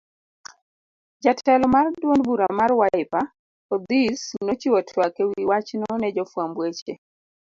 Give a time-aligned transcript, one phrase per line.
[1.23, 3.25] Jatelo mar duond bura mar Wiper,
[3.73, 6.93] Odhis nochiwo twak ewi wachno ne jofuamb weche.